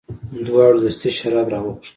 [0.47, 1.89] دواړو استي شراب راوغوښتل.